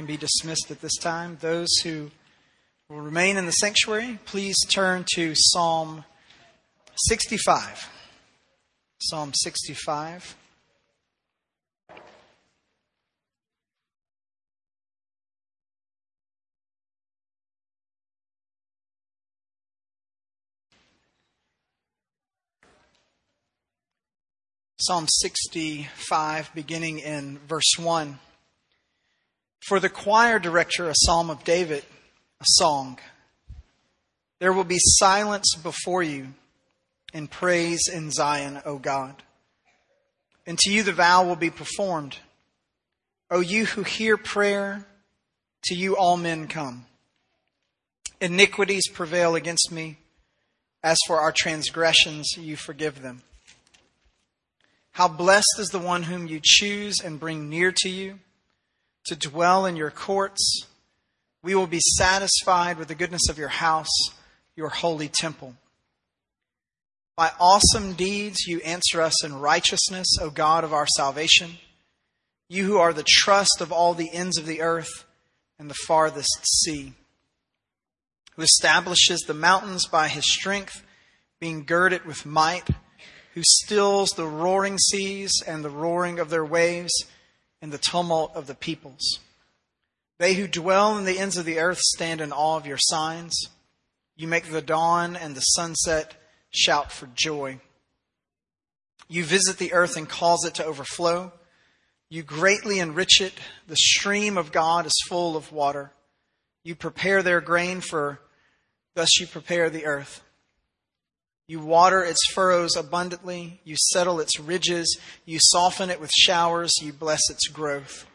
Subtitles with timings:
[0.00, 1.36] can be dismissed at this time.
[1.42, 2.10] Those who
[2.88, 6.06] will remain in the sanctuary, please turn to Psalm
[6.94, 7.86] 65.
[8.98, 10.36] Psalm 65.
[24.78, 28.18] Psalm 65, beginning in verse 1.
[29.70, 31.84] For the choir director, a psalm of David,
[32.40, 32.98] a song.
[34.40, 36.34] There will be silence before you
[37.14, 39.22] and praise in Zion, O God.
[40.44, 42.16] And to you the vow will be performed.
[43.30, 44.86] O you who hear prayer,
[45.66, 46.86] to you all men come.
[48.20, 49.98] Iniquities prevail against me.
[50.82, 53.22] As for our transgressions, you forgive them.
[54.90, 58.18] How blessed is the one whom you choose and bring near to you
[59.06, 60.66] to dwell in your courts.
[61.42, 63.88] We will be satisfied with the goodness of your house,
[64.56, 65.54] your holy temple.
[67.16, 71.58] By awesome deeds you answer us in righteousness, O God of our salvation.
[72.48, 75.04] You who are the trust of all the ends of the earth
[75.58, 76.94] and the farthest sea,
[78.36, 80.82] who establishes the mountains by his strength,
[81.38, 82.68] being girded with might
[83.34, 86.92] who stills the roaring seas and the roaring of their waves
[87.62, 89.20] and the tumult of the peoples.
[90.18, 93.48] They who dwell in the ends of the earth stand in awe of your signs.
[94.16, 96.14] You make the dawn and the sunset
[96.50, 97.60] shout for joy.
[99.08, 101.32] You visit the earth and cause it to overflow.
[102.10, 103.34] You greatly enrich it.
[103.66, 105.92] The stream of God is full of water.
[106.64, 108.20] You prepare their grain for,
[108.94, 110.22] thus you prepare the earth.
[111.50, 113.58] You water its furrows abundantly.
[113.64, 115.00] You settle its ridges.
[115.24, 116.72] You soften it with showers.
[116.80, 118.06] You bless its growth.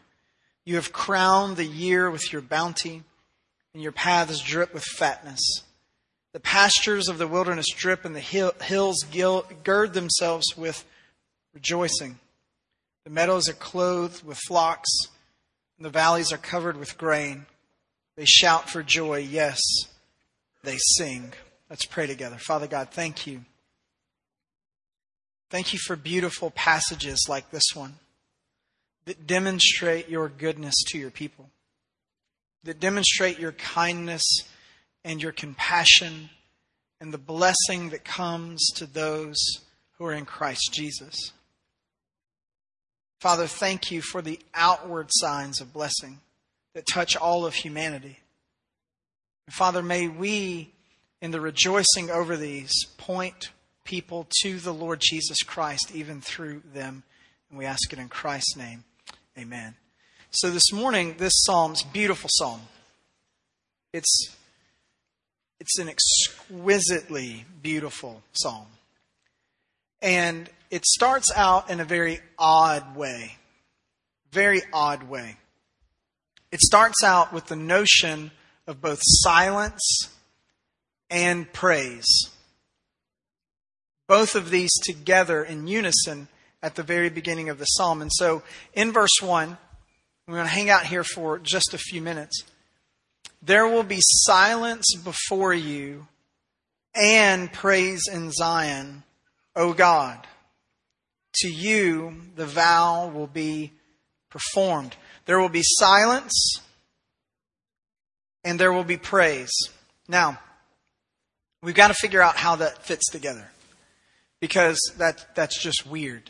[0.64, 3.04] You have crowned the year with your bounty,
[3.74, 5.64] and your paths drip with fatness.
[6.32, 10.86] The pastures of the wilderness drip, and the hills gird themselves with
[11.54, 12.20] rejoicing.
[13.04, 14.90] The meadows are clothed with flocks,
[15.78, 17.48] and the valleys are covered with grain.
[18.16, 19.18] They shout for joy.
[19.18, 19.60] Yes,
[20.64, 21.34] they sing.
[21.70, 22.38] Let's pray together.
[22.38, 23.42] Father God, thank you.
[25.50, 27.96] Thank you for beautiful passages like this one
[29.06, 31.50] that demonstrate your goodness to your people,
[32.64, 34.24] that demonstrate your kindness
[35.04, 36.30] and your compassion
[37.00, 39.38] and the blessing that comes to those
[39.98, 41.32] who are in Christ Jesus.
[43.22, 46.20] Father, thank you for the outward signs of blessing
[46.74, 48.20] that touch all of humanity.
[49.50, 50.72] Father, may we
[51.26, 53.50] in the rejoicing over these, point
[53.84, 57.02] people to the Lord Jesus Christ, even through them.
[57.50, 58.84] And we ask it in Christ's name.
[59.36, 59.74] Amen.
[60.30, 62.62] So this morning, this psalm's beautiful psalm.
[63.92, 64.36] It's
[65.60, 68.68] it's an exquisitely beautiful psalm.
[70.04, 73.38] And it starts out in a very odd way.
[74.32, 75.38] Very odd way.
[76.52, 78.30] It starts out with the notion
[78.68, 80.12] of both silence
[81.16, 82.30] and praise.
[84.06, 86.28] Both of these together in unison
[86.62, 88.02] at the very beginning of the psalm.
[88.02, 88.44] And so
[88.74, 89.58] in verse 1,
[90.28, 92.44] we're going to hang out here for just a few minutes.
[93.42, 96.08] There will be silence before you
[96.94, 99.04] and praise in Zion,
[99.56, 100.28] O God.
[101.36, 103.72] To you the vow will be
[104.30, 104.98] performed.
[105.28, 106.60] There will be silence
[108.44, 109.54] and there will be praise.
[110.10, 110.40] Now,
[111.62, 113.50] We've got to figure out how that fits together
[114.40, 116.30] because that, that's just weird.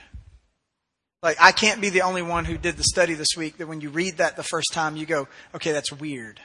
[1.22, 3.82] Like, I can't be the only one who did the study this week that when
[3.82, 6.40] you read that the first time, you go, okay, that's weird.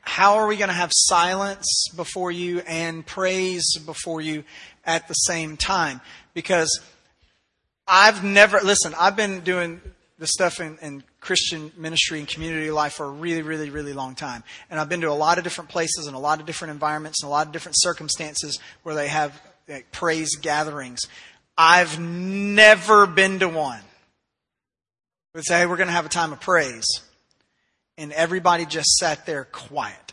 [0.00, 4.44] How are we going to have silence before you and praise before you
[4.84, 6.00] at the same time?
[6.34, 6.80] Because
[7.86, 9.80] I've never, listen, I've been doing
[10.18, 14.14] the stuff in, in, Christian ministry and community life for a really, really, really long
[14.14, 14.44] time.
[14.70, 17.22] And I've been to a lot of different places and a lot of different environments
[17.22, 21.00] and a lot of different circumstances where they have like, praise gatherings.
[21.56, 23.80] I've never been to one.
[25.34, 26.84] Would say, hey, we're going to have a time of praise.
[27.96, 30.12] And everybody just sat there quiet.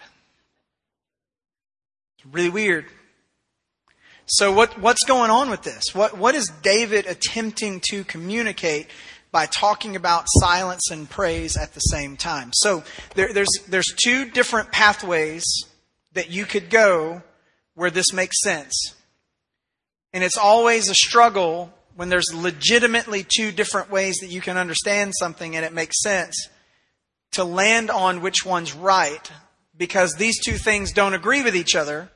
[2.17, 2.85] It's really weird.
[4.27, 5.93] So what, what's going on with this?
[5.93, 8.87] What, what is David attempting to communicate
[9.31, 12.51] by talking about silence and praise at the same time.
[12.53, 12.83] So
[13.15, 15.45] there, there's, there's two different pathways
[16.13, 17.21] that you could go
[17.75, 18.95] where this makes sense.
[20.13, 25.13] And it's always a struggle when there's legitimately two different ways that you can understand
[25.17, 26.49] something and it makes sense,
[27.31, 29.31] to land on which one's right
[29.77, 32.11] because these two things don't agree with each other,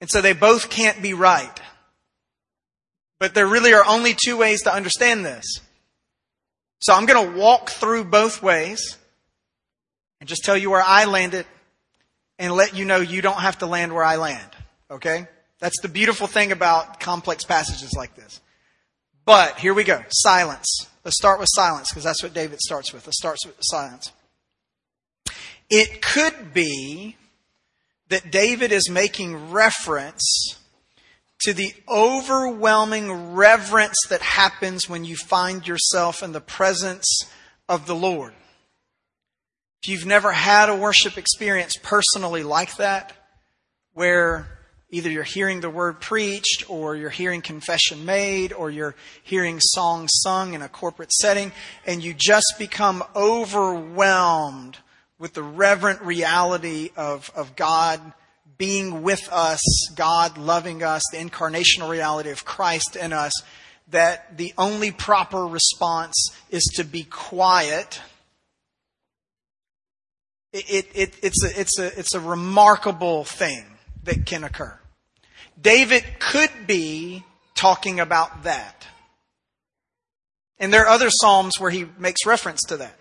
[0.00, 1.60] and so they both can't be right.
[3.18, 5.60] But there really are only two ways to understand this.
[6.84, 8.98] So I'm going to walk through both ways
[10.20, 11.46] and just tell you where I landed
[12.38, 14.50] and let you know you don't have to land where I land.
[14.90, 15.26] Okay?
[15.60, 18.38] That's the beautiful thing about complex passages like this.
[19.24, 20.04] But here we go.
[20.10, 20.68] Silence.
[21.06, 23.06] Let's start with silence because that's what David starts with.
[23.06, 24.12] Let's start with silence.
[25.70, 27.16] It could be
[28.10, 30.58] that David is making reference
[31.40, 37.06] to the overwhelming reverence that happens when you find yourself in the presence
[37.68, 38.32] of the Lord.
[39.82, 43.12] If you've never had a worship experience personally like that,
[43.92, 44.48] where
[44.90, 50.10] either you're hearing the word preached, or you're hearing confession made, or you're hearing songs
[50.14, 51.52] sung in a corporate setting,
[51.84, 54.78] and you just become overwhelmed
[55.18, 58.00] with the reverent reality of, of God
[58.58, 59.60] being with us,
[59.94, 63.32] God loving us, the incarnational reality of Christ in us,
[63.88, 68.00] that the only proper response is to be quiet.
[70.52, 73.64] It, it, it, it's, a, it's, a, it's a remarkable thing
[74.04, 74.78] that can occur.
[75.60, 77.24] David could be
[77.54, 78.86] talking about that.
[80.58, 82.96] And there are other Psalms where he makes reference to that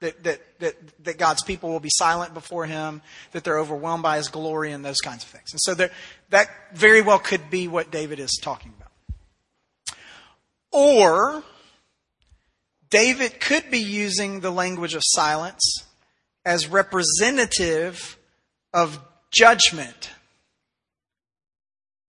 [0.00, 3.02] that, that, that, that God's people will be silent before him,
[3.32, 5.52] that they're overwhelmed by his glory, and those kinds of things.
[5.52, 5.90] And so there,
[6.30, 9.96] that very well could be what David is talking about.
[10.72, 11.42] Or,
[12.90, 15.84] David could be using the language of silence
[16.44, 18.18] as representative
[18.72, 19.00] of
[19.30, 20.10] judgment.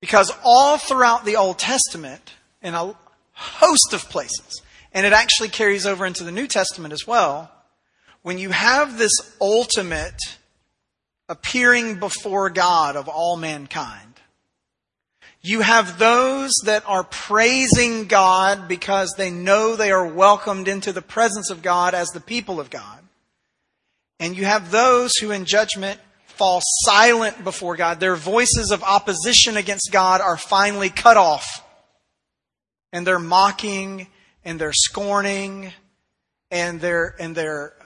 [0.01, 2.95] Because all throughout the Old Testament, in a
[3.33, 4.61] host of places,
[4.93, 7.51] and it actually carries over into the New Testament as well,
[8.27, 10.19] when you have this ultimate
[11.29, 14.15] appearing before God of all mankind,
[15.41, 21.01] you have those that are praising God because they know they are welcomed into the
[21.01, 22.99] presence of God as the people of God.
[24.19, 28.01] And you have those who in judgment fall silent before God.
[28.01, 31.63] Their voices of opposition against God are finally cut off.
[32.91, 34.07] And they're mocking
[34.43, 35.71] and they're scorning
[36.51, 37.76] and they're, and they're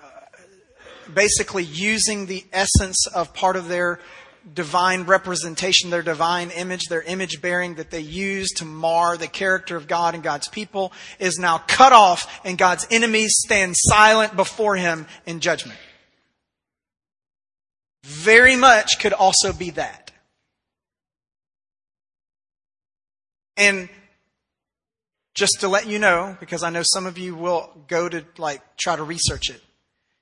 [1.14, 4.00] basically using the essence of part of their
[4.54, 9.76] divine representation, their divine image, their image bearing that they use to mar the character
[9.76, 14.76] of God and God's people is now cut off and God's enemies stand silent before
[14.76, 15.80] him in judgment.
[18.04, 20.12] Very much could also be that.
[23.58, 23.90] And
[25.36, 28.62] just to let you know, because I know some of you will go to like
[28.78, 29.62] try to research it.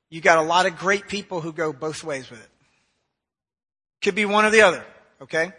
[0.09, 2.49] You got a lot of great people who go both ways with it.
[4.01, 4.83] Could be one or the other,
[5.21, 5.51] okay?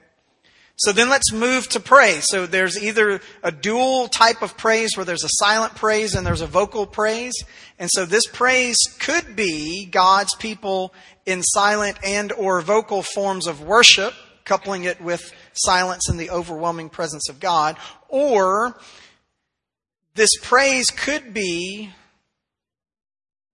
[0.77, 2.27] So then let's move to praise.
[2.27, 6.41] So there's either a dual type of praise where there's a silent praise and there's
[6.41, 7.35] a vocal praise.
[7.79, 10.95] And so this praise could be God's people
[11.27, 14.15] in silent and or vocal forms of worship,
[14.47, 15.21] coupling it with
[15.53, 17.77] silence and the overwhelming presence of God.
[18.09, 18.81] Or
[20.15, 21.91] this praise could be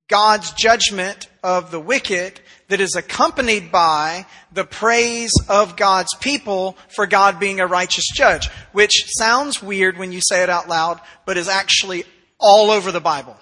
[0.08, 7.06] God's judgment of the wicked that is accompanied by the praise of God's people for
[7.06, 11.36] God being a righteous judge, which sounds weird when you say it out loud, but
[11.36, 12.04] is actually
[12.38, 13.36] all over the Bible.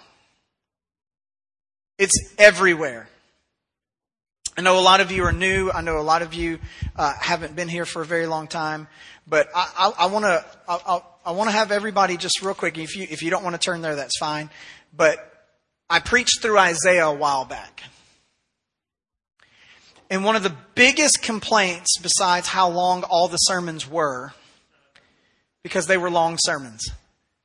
[1.99, 3.09] It's everywhere.
[4.57, 5.71] I know a lot of you are new.
[5.71, 6.61] I know a lot of you
[6.97, 8.87] uh, haven't been here for a very long time,
[9.27, 12.79] but I, want to I, I want to have everybody just real quick.
[12.79, 14.51] If you if you don't want to turn there, that's fine.
[14.97, 15.34] But
[15.89, 17.83] I preached through Isaiah a while back.
[20.11, 24.33] And one of the biggest complaints, besides how long all the sermons were,
[25.63, 26.91] because they were long sermons,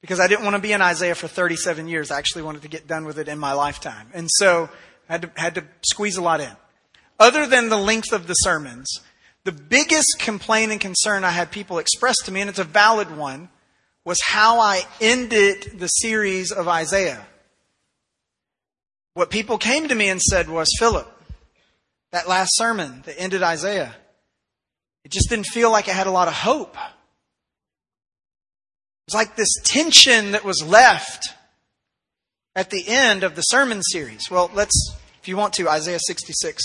[0.02, 2.12] because I didn't want to be in Isaiah for 37 years.
[2.12, 4.10] I actually wanted to get done with it in my lifetime.
[4.14, 4.70] And so
[5.08, 6.52] I had to, had to squeeze a lot in.
[7.20, 8.88] Other than the length of the sermons,
[9.46, 13.16] the biggest complaint and concern I had people express to me, and it's a valid
[13.16, 13.50] one,
[14.06, 17.26] was how I ended the series of Isaiah.
[19.20, 21.06] What people came to me and said was, Philip,
[22.14, 23.94] that last sermon that ended Isaiah,
[25.04, 26.78] it just didn't feel like it had a lot of hope.
[26.78, 26.94] It
[29.08, 31.34] was like this tension that was left
[32.56, 34.32] at the end of the sermon series.
[34.32, 36.64] Well, let's, if you want to, Isaiah 66.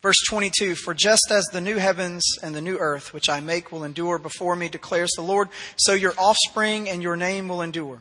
[0.00, 3.70] Verse 22 For just as the new heavens and the new earth, which I make,
[3.70, 8.00] will endure before me, declares the Lord, so your offspring and your name will endure.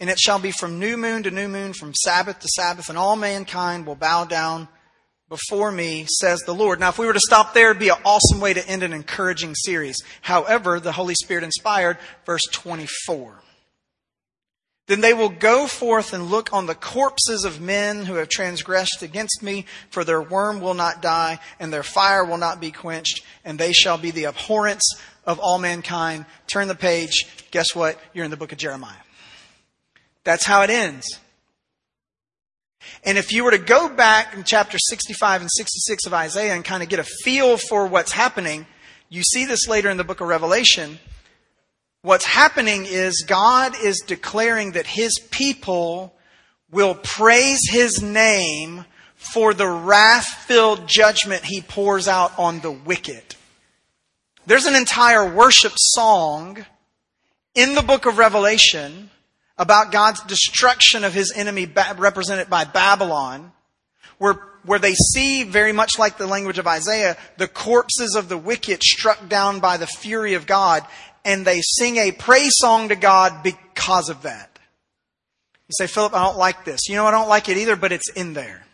[0.00, 2.98] And it shall be from new moon to new moon, from Sabbath to Sabbath, and
[2.98, 4.68] all mankind will bow down
[5.28, 6.80] before me, says the Lord.
[6.80, 8.92] Now, if we were to stop there, it'd be an awesome way to end an
[8.92, 10.02] encouraging series.
[10.22, 13.42] However, the Holy Spirit inspired, verse 24.
[14.86, 19.02] Then they will go forth and look on the corpses of men who have transgressed
[19.02, 23.22] against me, for their worm will not die, and their fire will not be quenched,
[23.44, 26.24] and they shall be the abhorrence of all mankind.
[26.46, 27.26] Turn the page.
[27.50, 28.00] Guess what?
[28.14, 28.96] You're in the book of Jeremiah.
[30.24, 31.18] That's how it ends.
[33.04, 36.64] And if you were to go back in chapter 65 and 66 of Isaiah and
[36.64, 38.66] kind of get a feel for what's happening,
[39.08, 40.98] you see this later in the book of Revelation
[42.02, 46.14] What's happening is God is declaring that His people
[46.70, 48.84] will praise His name
[49.16, 53.34] for the wrath filled judgment He pours out on the wicked.
[54.46, 56.64] There's an entire worship song
[57.56, 59.10] in the book of Revelation
[59.58, 63.52] about God's destruction of His enemy represented by Babylon,
[64.18, 68.36] where where they see, very much like the language of Isaiah, the corpses of the
[68.36, 70.84] wicked struck down by the fury of God,
[71.24, 74.58] and they sing a praise song to God because of that.
[75.68, 76.88] You say, Philip, I don't like this.
[76.88, 78.64] You know, I don't like it either, but it's in there.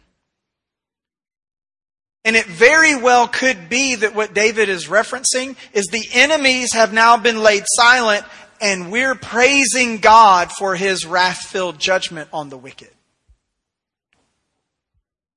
[2.25, 6.93] And it very well could be that what David is referencing is the enemies have
[6.93, 8.25] now been laid silent
[8.65, 12.89] and we're praising God for his wrath filled judgment on the wicked.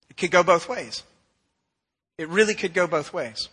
[0.10, 1.04] It could go both ways.
[2.18, 3.50] It really could go both ways.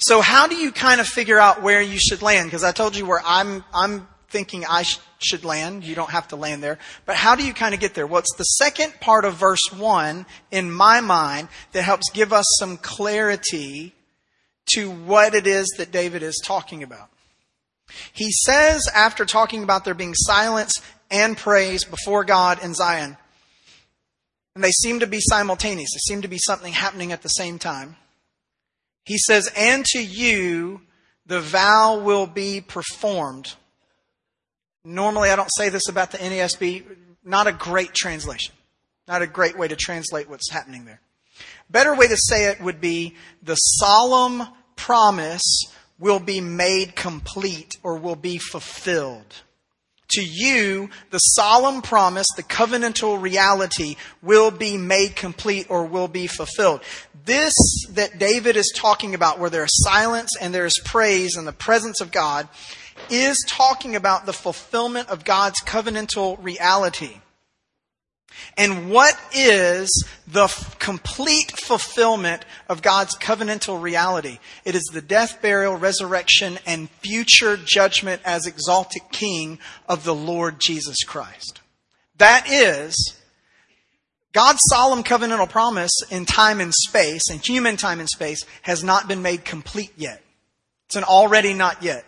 [0.00, 2.48] So how do you kind of figure out where you should land?
[2.48, 5.84] Because I told you where I'm, I'm thinking I sh- should land.
[5.84, 6.78] You don't have to land there.
[7.06, 8.08] But how do you kind of get there?
[8.08, 12.46] Well, it's the second part of verse one in my mind that helps give us
[12.58, 13.94] some clarity
[14.74, 17.08] to what it is that David is talking about.
[18.12, 20.80] He says after talking about there being silence
[21.10, 23.16] and praise before God in Zion,
[24.54, 25.90] and they seem to be simultaneous.
[25.92, 27.96] They seem to be something happening at the same time.
[29.04, 30.82] He says, And to you
[31.26, 33.54] the vow will be performed.
[34.84, 36.84] Normally, I don't say this about the NASB.
[37.22, 38.54] Not a great translation.
[39.06, 41.00] Not a great way to translate what's happening there.
[41.70, 45.66] Better way to say it would be the solemn promise
[45.98, 49.42] will be made complete or will be fulfilled.
[50.12, 56.26] To you, the solemn promise, the covenantal reality will be made complete or will be
[56.26, 56.80] fulfilled.
[57.26, 57.54] This
[57.90, 61.52] that David is talking about, where there is silence and there is praise and the
[61.52, 62.48] presence of God,
[63.10, 67.20] is talking about the fulfillment of God's covenantal reality.
[68.56, 74.38] And what is the f- complete fulfillment of God's covenantal reality?
[74.64, 80.60] It is the death, burial, resurrection, and future judgment as exalted King of the Lord
[80.60, 81.60] Jesus Christ.
[82.18, 83.16] That is
[84.32, 89.08] God's solemn covenantal promise in time and space, and human time and space, has not
[89.08, 90.22] been made complete yet.
[90.86, 92.04] It's an already not yet.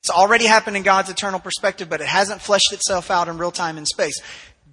[0.00, 3.50] It's already happened in God's eternal perspective, but it hasn't fleshed itself out in real
[3.50, 4.20] time and space.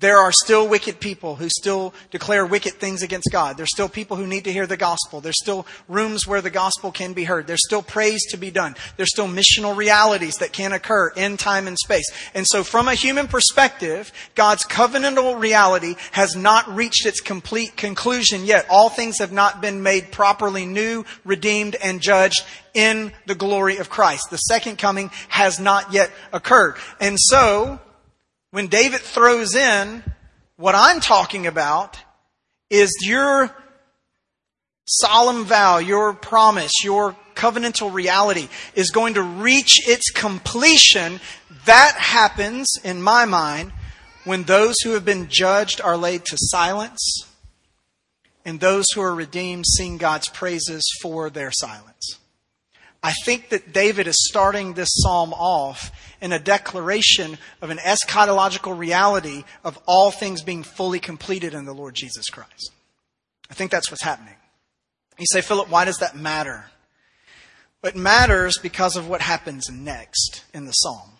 [0.03, 3.55] There are still wicked people who still declare wicked things against God.
[3.55, 5.21] There's still people who need to hear the gospel.
[5.21, 7.47] There's still rooms where the gospel can be heard.
[7.47, 8.75] There's still praise to be done.
[8.97, 12.11] There's still missional realities that can occur in time and space.
[12.33, 18.43] And so from a human perspective, God's covenantal reality has not reached its complete conclusion
[18.43, 18.65] yet.
[18.69, 22.43] All things have not been made properly new, redeemed, and judged
[22.73, 24.31] in the glory of Christ.
[24.31, 26.75] The second coming has not yet occurred.
[26.99, 27.79] And so,
[28.53, 30.03] when David throws in
[30.57, 31.97] what I'm talking about
[32.69, 33.49] is your
[34.85, 41.19] solemn vow, your promise, your covenantal reality is going to reach its completion.
[41.65, 43.71] That happens, in my mind,
[44.23, 47.25] when those who have been judged are laid to silence
[48.45, 52.19] and those who are redeemed sing God's praises for their silence.
[53.01, 55.91] I think that David is starting this psalm off
[56.23, 61.73] in a declaration of an eschatological reality of all things being fully completed in the
[61.73, 62.71] Lord Jesus Christ.
[63.51, 64.35] I think that's what's happening.
[65.19, 66.67] You say, Philip, why does that matter?
[67.83, 71.11] It matters because of what happens next in the psalm.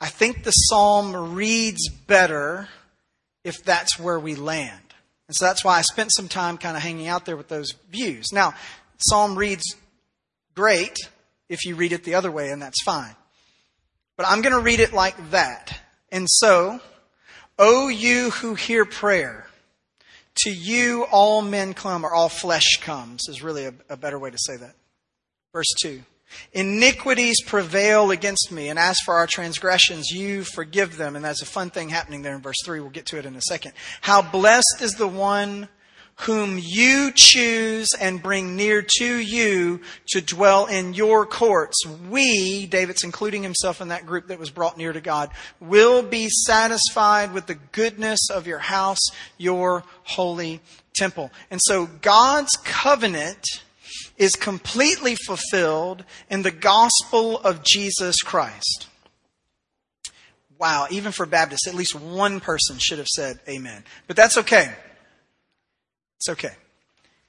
[0.00, 2.68] I think the psalm reads better
[3.44, 4.94] if that's where we land.
[5.28, 7.72] And so that's why I spent some time kind of hanging out there with those
[7.92, 8.32] views.
[8.32, 8.54] Now,
[8.98, 9.76] psalm reads
[10.56, 10.96] great
[11.48, 13.14] if you read it the other way, and that's fine.
[14.16, 15.80] But I'm going to read it like that.
[16.10, 16.80] And so,
[17.58, 19.46] O you who hear prayer,
[20.44, 24.30] To you all men come, or all flesh comes, is really a, a better way
[24.30, 24.74] to say that.
[25.52, 26.02] Verse 2.
[26.52, 31.16] Iniquities prevail against me, and as for our transgressions, you forgive them.
[31.16, 32.80] And that's a fun thing happening there in verse 3.
[32.80, 33.72] We'll get to it in a second.
[34.00, 35.68] How blessed is the one
[36.20, 41.76] whom you choose and bring near to you to dwell in your courts.
[42.08, 45.30] We, David's including himself in that group that was brought near to God,
[45.60, 49.00] will be satisfied with the goodness of your house,
[49.36, 50.60] your holy
[50.94, 51.30] temple.
[51.50, 53.44] And so God's covenant
[54.16, 58.86] is completely fulfilled in the gospel of Jesus Christ.
[60.58, 63.84] Wow, even for Baptists, at least one person should have said amen.
[64.06, 64.72] But that's okay.
[66.18, 66.54] It's okay.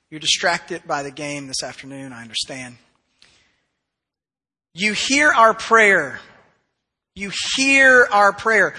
[0.10, 2.78] You're distracted by the game this afternoon, I understand.
[4.74, 6.20] You hear our prayer.
[7.16, 8.76] You hear our prayer.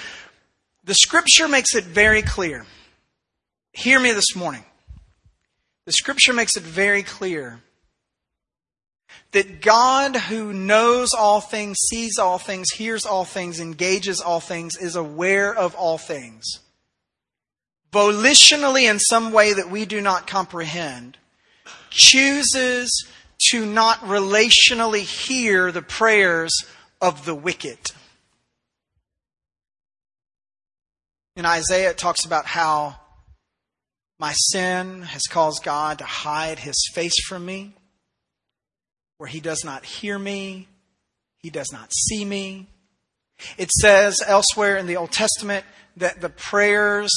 [0.84, 2.64] The scripture makes it very clear.
[3.72, 4.64] Hear me this morning.
[5.84, 7.60] The scripture makes it very clear
[9.32, 14.76] that God, who knows all things, sees all things, hears all things, engages all things,
[14.76, 16.60] is aware of all things,
[17.92, 21.16] volitionally in some way that we do not comprehend,
[21.90, 23.07] chooses
[23.50, 26.52] to not relationally hear the prayers
[27.00, 27.78] of the wicked.
[31.37, 32.97] In Isaiah, it talks about how
[34.18, 37.75] my sin has caused God to hide his face from me
[39.18, 40.68] where he does not hear me,
[41.38, 42.66] he does not see me.
[43.57, 45.64] It says elsewhere in the Old Testament
[45.97, 47.12] that the prayers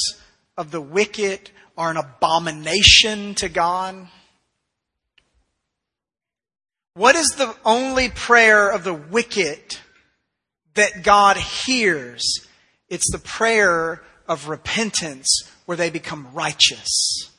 [0.56, 4.08] of the wicked are an abomination to God.
[6.94, 9.78] What is the only prayer of the wicked
[10.74, 12.22] that God hears?
[12.88, 15.28] It's the prayer of repentance
[15.64, 17.30] where they become righteous.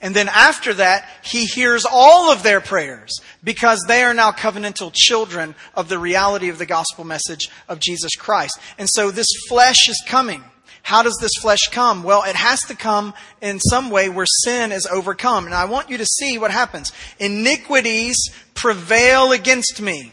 [0.00, 4.92] And then after that, he hears all of their prayers because they are now covenantal
[4.94, 8.58] children of the reality of the gospel message of Jesus Christ.
[8.78, 10.44] And so this flesh is coming.
[10.86, 12.04] How does this flesh come?
[12.04, 15.46] Well, it has to come in some way where sin is overcome.
[15.46, 16.92] And I want you to see what happens.
[17.18, 20.12] Iniquities prevail against me.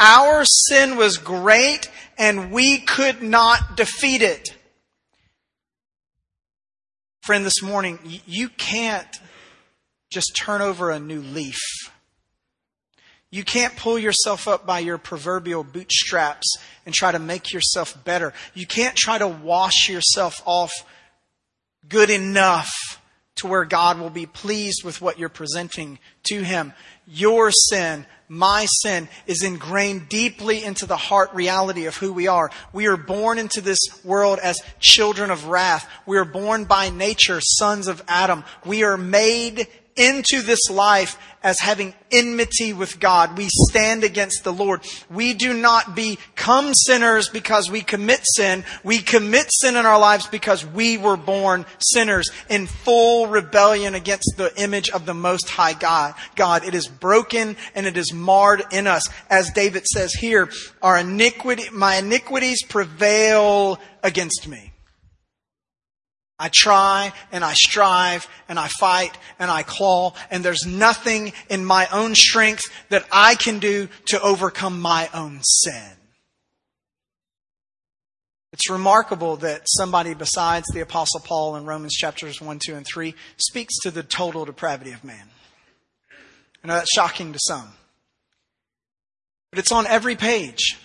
[0.00, 1.88] Our sin was great
[2.18, 4.56] and we could not defeat it.
[7.22, 9.20] Friend, this morning, you can't
[10.10, 11.60] just turn over a new leaf.
[13.30, 18.32] You can't pull yourself up by your proverbial bootstraps and try to make yourself better.
[18.54, 20.72] You can't try to wash yourself off
[21.88, 22.70] good enough
[23.36, 26.72] to where God will be pleased with what you're presenting to Him.
[27.06, 32.52] Your sin my sin is ingrained deeply into the heart reality of who we are.
[32.72, 35.90] We are born into this world as children of wrath.
[36.06, 38.44] We are born by nature sons of Adam.
[38.64, 39.66] We are made
[39.96, 43.36] into this life as having enmity with God.
[43.36, 44.82] We stand against the Lord.
[45.10, 48.64] We do not become sinners because we commit sin.
[48.84, 54.34] We commit sin in our lives because we were born sinners in full rebellion against
[54.36, 56.14] the image of the Most High God.
[56.36, 59.08] God, it is broken and it is marred in us.
[59.28, 60.50] As David says here,
[60.82, 64.69] our iniquity, my iniquities prevail against me.
[66.40, 71.66] I try and I strive and I fight and I claw and there's nothing in
[71.66, 75.92] my own strength that I can do to overcome my own sin.
[78.54, 83.14] It's remarkable that somebody besides the apostle Paul in Romans chapters 1, 2, and 3
[83.36, 85.28] speaks to the total depravity of man.
[86.64, 87.72] I know that's shocking to some.
[89.50, 90.78] But it's on every page.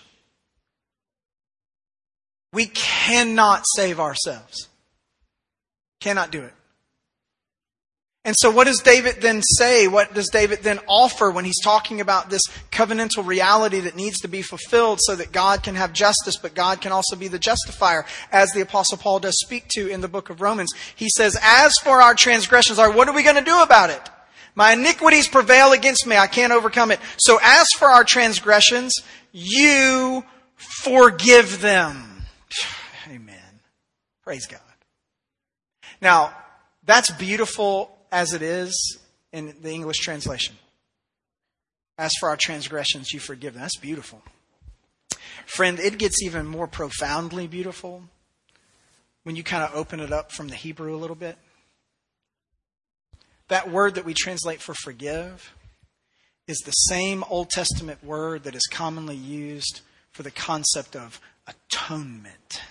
[2.51, 4.67] We cannot save ourselves.
[6.05, 6.53] Cannot do it.
[8.23, 9.87] And so what does David then say?
[9.87, 14.27] What does David then offer when he's talking about this covenantal reality that needs to
[14.27, 18.05] be fulfilled so that God can have justice, but God can also be the justifier,
[18.31, 20.73] as the apostle Paul does speak to in the book of Romans.
[20.95, 24.01] He says, as for our transgressions, are what are we going to do about it?
[24.53, 26.17] My iniquities prevail against me.
[26.17, 26.99] I can't overcome it.
[27.17, 28.93] So as for our transgressions,
[29.31, 30.23] you
[30.55, 32.27] forgive them.
[33.09, 33.59] Amen.
[34.23, 34.59] Praise God.
[36.01, 36.35] Now,
[36.83, 38.99] that's beautiful as it is
[39.31, 40.55] in the English translation.
[41.97, 43.61] As for our transgressions, you forgive them.
[43.61, 44.21] That's beautiful.
[45.45, 48.03] Friend, it gets even more profoundly beautiful
[49.23, 51.37] when you kind of open it up from the Hebrew a little bit.
[53.47, 55.53] That word that we translate for forgive
[56.47, 62.61] is the same Old Testament word that is commonly used for the concept of atonement.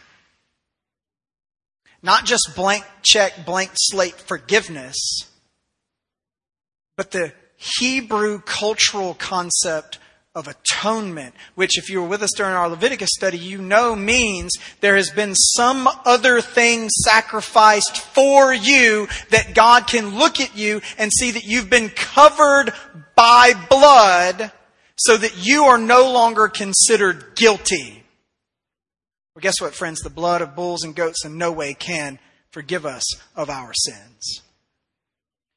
[2.04, 4.94] Not just blank check, blank slate forgiveness,
[6.98, 9.98] but the Hebrew cultural concept
[10.34, 14.52] of atonement, which if you were with us during our Leviticus study, you know means
[14.82, 20.82] there has been some other thing sacrificed for you that God can look at you
[20.98, 22.74] and see that you've been covered
[23.16, 24.52] by blood
[24.96, 28.03] so that you are no longer considered guilty.
[29.34, 30.00] Well, guess what, friends?
[30.00, 32.20] The blood of bulls and goats in no way can
[32.52, 33.02] forgive us
[33.34, 34.42] of our sins.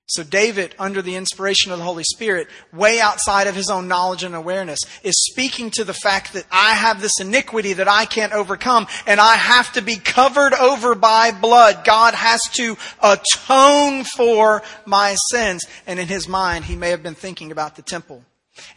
[0.09, 4.23] So David, under the inspiration of the Holy Spirit, way outside of his own knowledge
[4.23, 8.33] and awareness, is speaking to the fact that I have this iniquity that I can't
[8.33, 11.83] overcome and I have to be covered over by blood.
[11.83, 15.65] God has to atone for my sins.
[15.85, 18.23] And in his mind, he may have been thinking about the temple.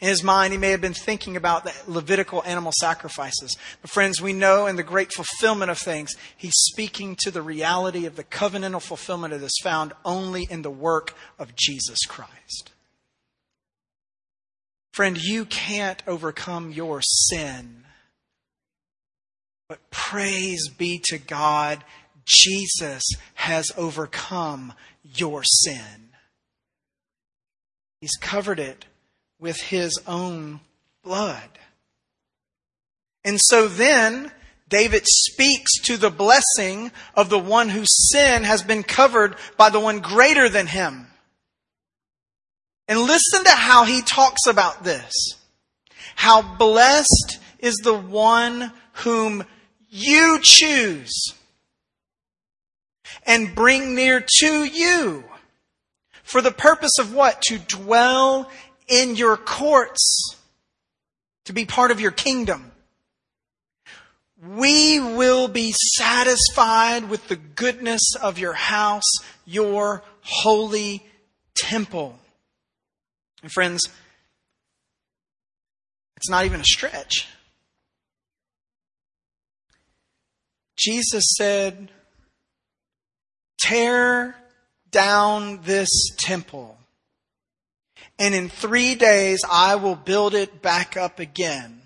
[0.01, 3.57] In his mind, he may have been thinking about the Levitical animal sacrifices.
[3.83, 8.07] But friends, we know in the great fulfillment of things, he's speaking to the reality
[8.07, 12.73] of the covenantal fulfillment that is found only in the work of Jesus Christ.
[14.93, 17.85] Friend, you can't overcome your sin.
[19.69, 21.85] But praise be to God,
[22.25, 26.11] Jesus has overcome your sin.
[28.01, 28.87] He's covered it
[29.41, 30.61] with his own
[31.03, 31.49] blood.
[33.25, 34.31] And so then,
[34.69, 39.81] David speaks to the blessing of the one whose sin has been covered by the
[39.81, 41.09] one greater than him.
[42.87, 45.13] And listen to how he talks about this.
[46.17, 49.45] How blessed is the one whom
[49.89, 51.35] you choose
[53.27, 55.25] and bring near to you.
[56.23, 57.43] For the purpose of what?
[57.43, 58.51] To dwell
[58.91, 60.37] in your courts
[61.45, 62.73] to be part of your kingdom.
[64.43, 69.11] We will be satisfied with the goodness of your house,
[69.47, 71.07] your holy
[71.55, 72.19] temple.
[73.43, 73.89] And friends,
[76.17, 77.29] it's not even a stretch.
[80.77, 81.91] Jesus said,
[83.61, 84.35] Tear
[84.91, 86.80] down this temple
[88.21, 91.81] and in three days I will build it back up again.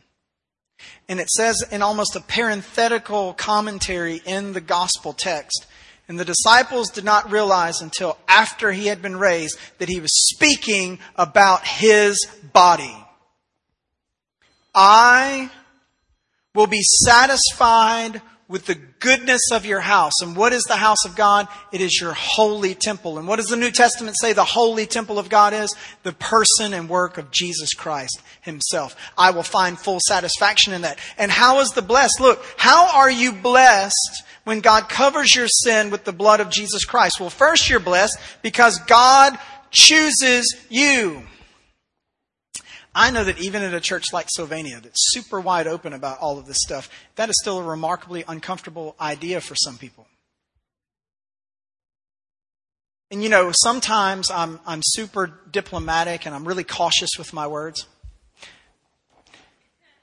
[1.09, 5.67] And it says in almost a parenthetical commentary in the gospel text,
[6.09, 10.29] and the disciples did not realize until after he had been raised that he was
[10.35, 12.97] speaking about his body.
[14.75, 15.51] I
[16.55, 20.13] will be satisfied with the goodness of your house.
[20.21, 21.49] And what is the house of God?
[21.73, 23.19] It is your holy temple.
[23.19, 25.75] And what does the New Testament say the holy temple of God is?
[26.03, 28.97] The person and work of Jesus Christ himself.
[29.17, 30.99] I will find full satisfaction in that.
[31.17, 32.21] And how is the blessed?
[32.21, 36.85] Look, how are you blessed when God covers your sin with the blood of Jesus
[36.85, 37.21] Christ?
[37.21, 39.39] Well, first you're blessed because God
[39.71, 41.23] chooses you.
[42.95, 46.39] I know that even at a church like Sylvania that's super wide open about all
[46.39, 50.07] of this stuff, that is still a remarkably uncomfortable idea for some people.
[53.11, 57.87] And you know, sometimes I'm, I'm super diplomatic and I'm really cautious with my words.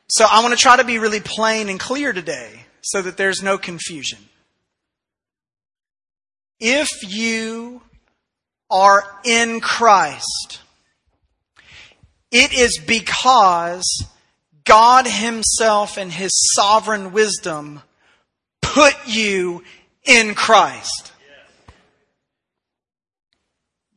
[0.10, 3.42] So I want to try to be really plain and clear today so that there's
[3.42, 4.20] no confusion.
[6.60, 7.82] If you
[8.70, 10.60] are in Christ,
[12.32, 14.06] it is because
[14.64, 17.82] God Himself and His sovereign wisdom
[18.62, 19.64] put you
[20.04, 21.12] in Christ.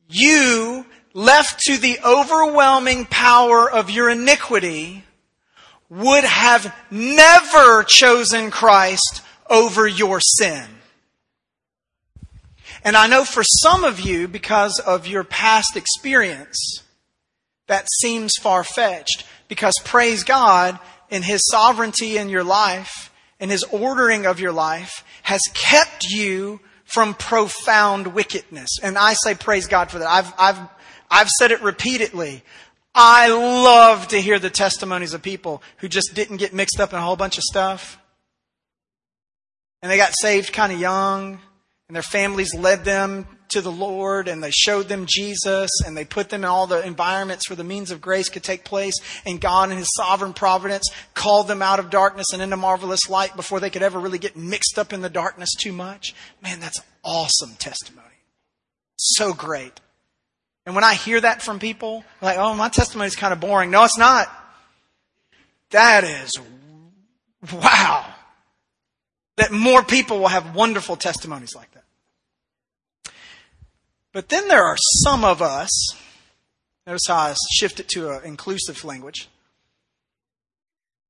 [0.07, 5.03] You, left to the overwhelming power of your iniquity,
[5.89, 10.65] would have never chosen Christ over your sin.
[12.83, 16.83] And I know for some of you, because of your past experience,
[17.67, 23.63] that seems far fetched because praise God in His sovereignty in your life, in His
[23.63, 28.69] ordering of your life, has kept you from profound wickedness.
[28.81, 30.09] And I say praise God for that.
[30.09, 30.59] I've, I've,
[31.09, 32.43] I've said it repeatedly.
[32.93, 36.99] I love to hear the testimonies of people who just didn't get mixed up in
[36.99, 37.99] a whole bunch of stuff.
[39.81, 41.39] And they got saved kind of young,
[41.87, 46.03] and their families led them to the Lord and they showed them Jesus and they
[46.03, 48.95] put them in all the environments where the means of grace could take place.
[49.25, 53.35] And God in His sovereign providence called them out of darkness and into marvelous light
[53.35, 56.13] before they could ever really get mixed up in the darkness too much.
[56.43, 58.05] Man, that's awesome testimony.
[58.97, 59.79] So great.
[60.65, 63.71] And when I hear that from people, like, oh, my testimony is kind of boring.
[63.71, 64.31] No, it's not.
[65.71, 66.31] That is,
[67.53, 68.05] wow.
[69.37, 71.74] that more people will have wonderful testimonies like that.
[74.15, 75.93] But then there are some of us,
[76.87, 79.27] notice how I shift it to an inclusive language,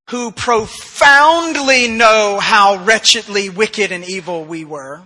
[0.09, 5.03] who profoundly know how wretchedly wicked and evil we were,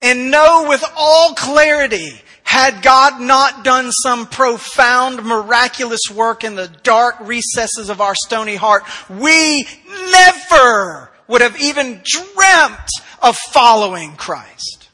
[0.00, 6.68] and know with all clarity had God not done some profound, miraculous work in the
[6.82, 9.68] dark recesses of our stony heart, we
[10.12, 12.88] never would have even dreamt
[13.20, 14.85] of following Christ.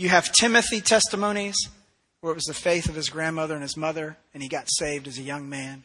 [0.00, 1.56] You have Timothy testimonies
[2.22, 5.06] where it was the faith of his grandmother and his mother, and he got saved
[5.06, 5.84] as a young man.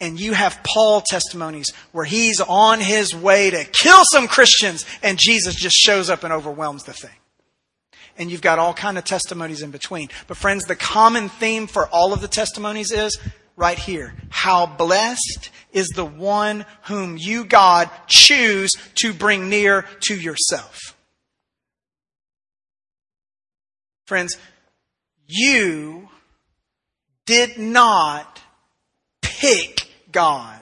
[0.00, 5.18] And you have Paul testimonies where he's on his way to kill some Christians, and
[5.18, 7.10] Jesus just shows up and overwhelms the thing
[8.16, 10.08] and you've got all kind of testimonies in between.
[10.28, 13.18] But friends, the common theme for all of the testimonies is
[13.56, 14.14] right here.
[14.28, 20.89] How blessed is the one whom you, God, choose to bring near to yourself.
[24.10, 24.36] Friends,
[25.28, 26.08] you
[27.26, 28.40] did not
[29.22, 30.60] pick God.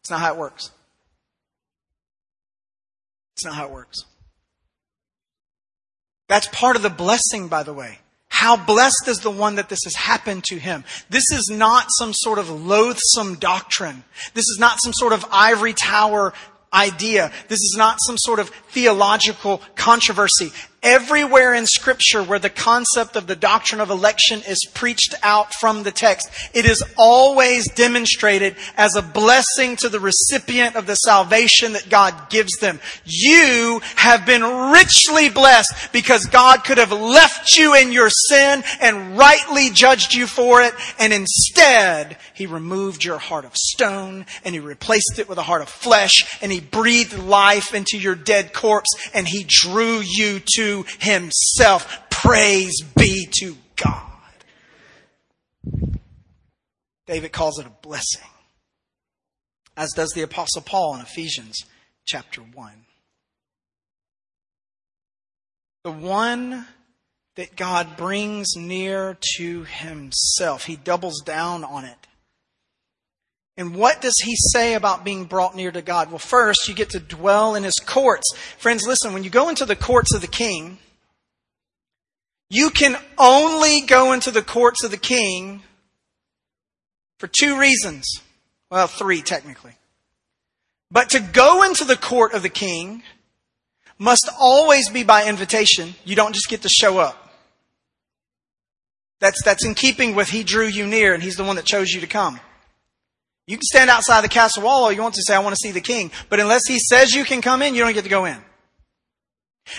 [0.00, 0.70] It's not how it works.
[3.32, 4.04] It's not how it works.
[6.28, 8.00] That's part of the blessing, by the way.
[8.28, 10.84] How blessed is the one that this has happened to him.
[11.08, 14.04] This is not some sort of loathsome doctrine.
[14.34, 16.34] This is not some sort of ivory tower
[16.74, 17.32] idea.
[17.48, 20.52] This is not some sort of theological controversy.
[20.82, 25.82] Everywhere in scripture where the concept of the doctrine of election is preached out from
[25.82, 31.74] the text, it is always demonstrated as a blessing to the recipient of the salvation
[31.74, 32.80] that God gives them.
[33.04, 39.18] You have been richly blessed because God could have left you in your sin and
[39.18, 40.72] rightly judged you for it.
[40.98, 45.60] And instead, He removed your heart of stone and He replaced it with a heart
[45.60, 50.84] of flesh and He breathed life into your dead corpse and He drew you to
[50.98, 52.08] himself.
[52.10, 54.06] Praise be to God.
[57.06, 58.28] David calls it a blessing,
[59.76, 61.56] as does the Apostle Paul in Ephesians
[62.06, 62.72] chapter 1.
[65.82, 66.66] The one
[67.36, 70.66] that God brings near to himself.
[70.66, 72.06] He doubles down on it.
[73.56, 76.08] And what does he say about being brought near to God?
[76.10, 78.32] Well, first, you get to dwell in his courts.
[78.58, 80.78] Friends, listen, when you go into the courts of the king,
[82.48, 85.62] you can only go into the courts of the king
[87.18, 88.06] for two reasons.
[88.70, 89.74] Well, three technically.
[90.90, 93.02] But to go into the court of the king
[93.98, 95.94] must always be by invitation.
[96.04, 97.28] You don't just get to show up.
[99.20, 101.90] That's, that's in keeping with he drew you near and he's the one that chose
[101.90, 102.40] you to come.
[103.50, 105.60] You can stand outside the castle wall all you want to say, I want to
[105.60, 106.12] see the king.
[106.28, 108.38] But unless he says you can come in, you don't get to go in.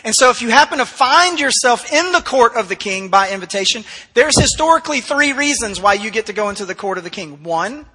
[0.04, 3.32] And so if you happen to find yourself in the court of the king by
[3.32, 7.10] invitation, there's historically three reasons why you get to go into the court of the
[7.10, 7.44] king.
[7.44, 7.86] One,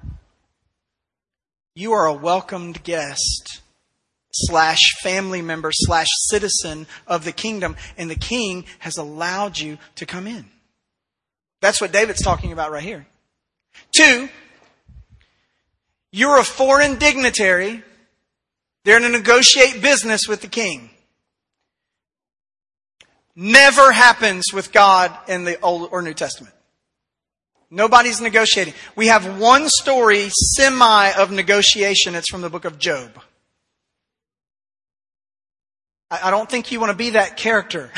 [1.75, 3.61] you are a welcomed guest
[4.33, 10.07] slash family member slash citizen of the kingdom, and the king has allowed you to
[10.07, 10.47] come in.
[11.61, 13.07] That's what David's talking about right here.
[13.95, 14.31] Two,
[16.17, 17.83] you're a foreign dignitary.
[18.85, 20.89] They're going to negotiate business with the king.
[23.35, 26.55] Never happens with God in the Old or New Testament.
[27.71, 28.73] Nobody's negotiating.
[28.95, 32.15] We have one story, semi of negotiation.
[32.15, 33.11] It's from the book of Job.
[36.11, 37.91] I don't think you want to be that character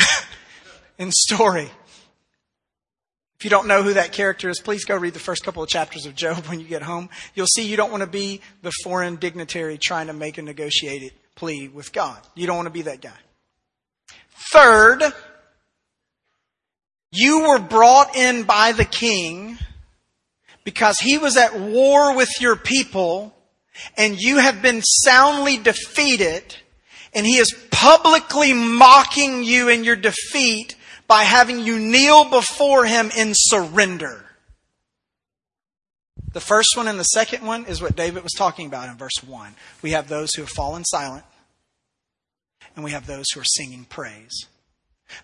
[0.99, 1.71] in story.
[3.39, 5.69] If you don't know who that character is, please go read the first couple of
[5.69, 7.09] chapters of Job when you get home.
[7.37, 11.13] You'll see you don't want to be the foreign dignitary trying to make a negotiated
[11.37, 12.19] plea with God.
[12.35, 13.13] You don't want to be that guy.
[14.53, 15.05] Third,
[17.13, 19.57] you were brought in by the king
[20.65, 23.33] because he was at war with your people
[23.97, 26.57] and you have been soundly defeated
[27.15, 30.75] and he is publicly mocking you in your defeat
[31.09, 34.25] by having you kneel before him in surrender.
[36.35, 39.25] The first one and the second one is what David was talking about in verse
[39.27, 39.55] 1.
[39.83, 41.25] We have those who have fallen silent,
[42.77, 44.47] and we have those who are singing praise.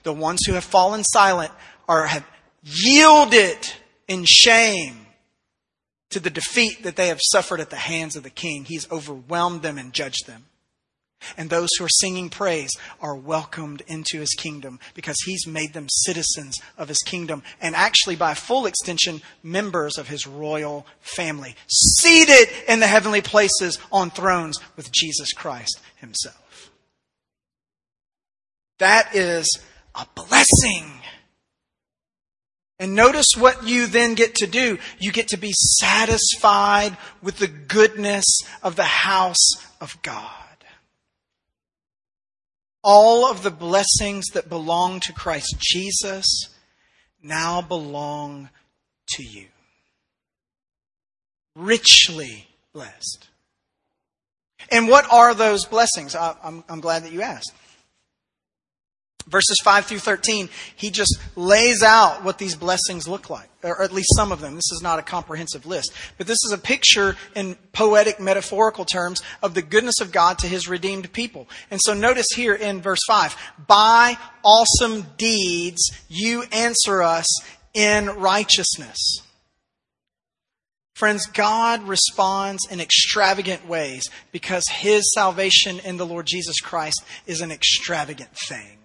[0.03, 1.53] The ones who have fallen silent
[1.87, 2.27] are have
[2.63, 3.59] yielded
[4.09, 5.07] in shame
[6.11, 8.65] to the defeat that they have suffered at the hands of the king.
[8.65, 10.47] He's overwhelmed them and judged them.
[11.37, 15.87] And those who are singing praise are welcomed into his kingdom because he's made them
[15.89, 22.49] citizens of his kingdom and actually, by full extension, members of his royal family, seated
[22.69, 26.71] in the heavenly places on thrones with Jesus Christ himself.
[28.79, 29.49] That is
[29.95, 31.01] a blessing.
[32.79, 34.79] And notice what you then get to do.
[34.99, 38.25] You get to be satisfied with the goodness
[38.63, 40.44] of the house of God.
[42.87, 46.51] All of the blessings that belong to Christ Jesus
[47.23, 48.51] now belong
[49.15, 49.47] to you.
[51.57, 53.29] Richly blessed.
[54.71, 56.15] And what are those blessings?
[56.15, 56.35] I,
[56.69, 57.53] am glad that you asked.
[59.27, 63.93] Verses 5 through 13, he just lays out what these blessings look like, or at
[63.93, 64.55] least some of them.
[64.55, 69.23] This is not a comprehensive list, but this is a picture in poetic, metaphorical terms
[69.43, 71.49] of the goodness of God to his redeemed people.
[71.71, 73.35] And so notice here in verse 5
[73.67, 77.27] by awesome deeds you answer us
[77.73, 79.23] in righteousness.
[80.95, 87.41] Friends, God responds in extravagant ways because his salvation in the Lord Jesus Christ is
[87.41, 88.79] an extravagant thing.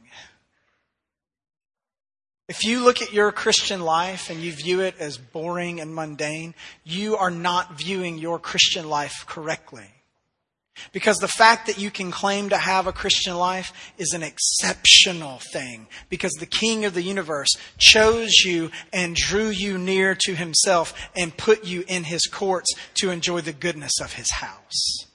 [2.49, 6.55] If you look at your Christian life and you view it as boring and mundane,
[6.83, 9.85] you are not viewing your Christian life correctly.
[10.91, 15.39] Because the fact that you can claim to have a Christian life is an exceptional
[15.53, 15.85] thing.
[16.09, 21.37] Because the King of the universe chose you and drew you near to himself and
[21.37, 25.05] put you in his courts to enjoy the goodness of his house.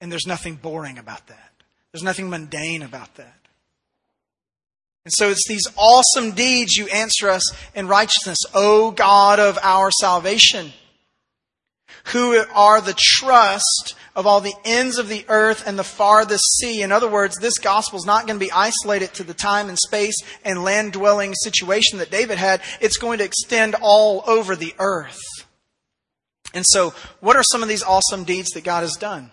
[0.00, 1.52] And there's nothing boring about that.
[1.92, 3.43] There's nothing mundane about that.
[5.04, 9.90] And so it's these awesome deeds you answer us in righteousness, O God of our
[9.90, 10.72] salvation,
[12.06, 16.80] who are the trust of all the ends of the earth and the farthest sea.
[16.80, 19.78] In other words, this gospel is not going to be isolated to the time and
[19.78, 22.62] space and land dwelling situation that David had.
[22.80, 25.20] It's going to extend all over the earth.
[26.54, 29.32] And so, what are some of these awesome deeds that God has done?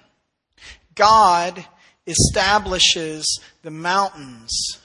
[0.95, 1.65] God
[2.07, 4.80] establishes the mountains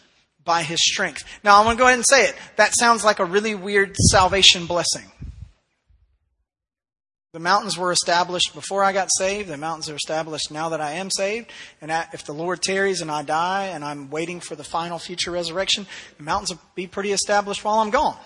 [0.46, 1.24] by his strength.
[1.44, 2.34] Now, I'm going to go ahead and say it.
[2.56, 5.04] That sounds like a really weird salvation blessing.
[7.34, 9.50] The mountains were established before I got saved.
[9.50, 11.52] The mountains are established now that I am saved.
[11.82, 15.32] And if the Lord tarries and I die and I'm waiting for the final future
[15.32, 18.16] resurrection, the mountains will be pretty established while I'm gone.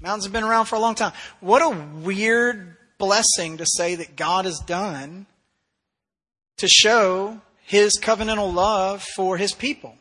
[0.00, 1.12] Mountains have been around for a long time.
[1.40, 5.26] What a weird blessing to say that God has done
[6.58, 9.96] to show his covenantal love for his people.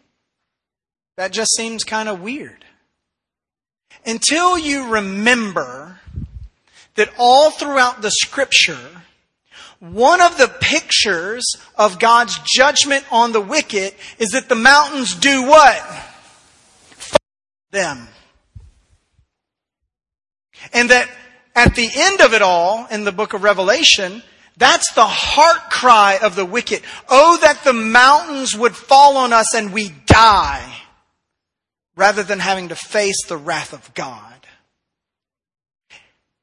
[1.18, 2.64] That just seems kind of weird.
[4.06, 6.00] Until you remember
[6.96, 9.02] that all throughout the scripture,
[9.80, 11.44] one of the pictures
[11.76, 15.84] of God's judgment on the wicked is that the mountains do what?
[17.72, 18.08] Them.
[20.72, 21.10] And that
[21.56, 24.22] at the end of it all, in the book of Revelation,
[24.56, 26.82] that's the heart cry of the wicked.
[27.10, 30.77] Oh, that the mountains would fall on us and we die
[31.98, 34.48] rather than having to face the wrath of God.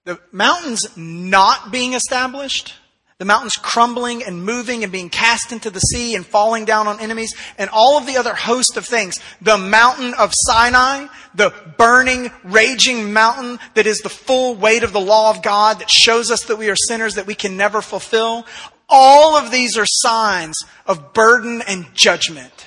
[0.05, 2.75] The mountains not being established,
[3.17, 7.01] the mountains crumbling and moving and being cast into the sea and falling down on
[7.01, 9.21] enemies, and all of the other host of things.
[9.41, 15.01] The mountain of Sinai, the burning, raging mountain that is the full weight of the
[15.01, 18.45] law of God that shows us that we are sinners that we can never fulfill.
[18.89, 22.67] All of these are signs of burden and judgment.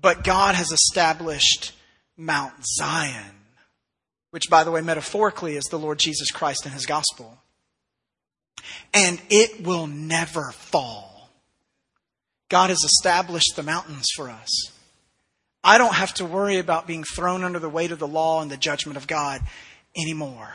[0.00, 1.72] But God has established
[2.16, 3.36] Mount Zion,
[4.30, 7.38] which, by the way, metaphorically is the Lord Jesus Christ and his gospel.
[8.94, 11.30] And it will never fall.
[12.48, 14.72] God has established the mountains for us.
[15.62, 18.50] I don't have to worry about being thrown under the weight of the law and
[18.50, 19.42] the judgment of God
[19.96, 20.50] anymore.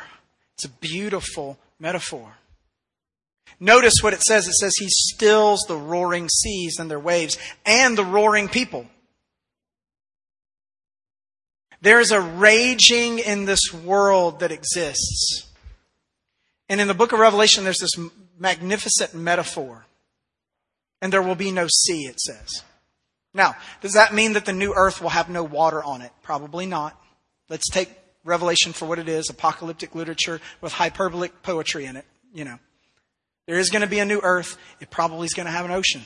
[0.55, 2.37] It's a beautiful metaphor.
[3.59, 4.47] Notice what it says.
[4.47, 8.87] It says he stills the roaring seas and their waves and the roaring people.
[11.81, 15.47] There is a raging in this world that exists.
[16.69, 17.95] And in the book of Revelation, there's this
[18.39, 19.85] magnificent metaphor.
[21.01, 22.63] And there will be no sea, it says.
[23.33, 26.11] Now, does that mean that the new earth will have no water on it?
[26.23, 26.99] Probably not.
[27.49, 27.89] Let's take
[28.23, 32.05] Revelation for what it is apocalyptic literature with hyperbolic poetry in it.
[32.33, 32.59] You know,
[33.45, 34.57] there is going to be a new earth.
[34.79, 36.01] It probably is going to have an ocean.